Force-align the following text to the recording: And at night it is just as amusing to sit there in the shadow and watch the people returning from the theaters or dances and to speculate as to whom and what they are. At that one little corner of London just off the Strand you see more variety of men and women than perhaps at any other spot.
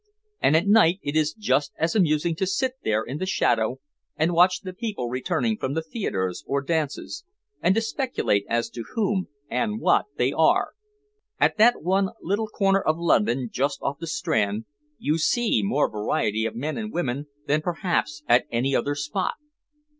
And 0.41 0.55
at 0.55 0.65
night 0.67 0.97
it 1.03 1.15
is 1.15 1.31
just 1.31 1.73
as 1.77 1.95
amusing 1.95 2.35
to 2.37 2.47
sit 2.47 2.73
there 2.83 3.03
in 3.03 3.19
the 3.19 3.27
shadow 3.27 3.77
and 4.15 4.33
watch 4.33 4.61
the 4.61 4.73
people 4.73 5.09
returning 5.09 5.57
from 5.57 5.75
the 5.75 5.83
theaters 5.83 6.43
or 6.47 6.63
dances 6.63 7.23
and 7.61 7.75
to 7.75 7.81
speculate 7.81 8.43
as 8.49 8.71
to 8.71 8.83
whom 8.95 9.27
and 9.47 9.79
what 9.79 10.05
they 10.17 10.31
are. 10.31 10.69
At 11.39 11.59
that 11.59 11.83
one 11.83 12.09
little 12.19 12.47
corner 12.47 12.81
of 12.81 12.97
London 12.97 13.51
just 13.53 13.79
off 13.83 13.99
the 13.99 14.07
Strand 14.07 14.65
you 14.97 15.19
see 15.19 15.61
more 15.63 15.87
variety 15.87 16.45
of 16.47 16.55
men 16.55 16.79
and 16.79 16.91
women 16.91 17.27
than 17.45 17.61
perhaps 17.61 18.23
at 18.27 18.47
any 18.51 18.75
other 18.75 18.95
spot. 18.95 19.35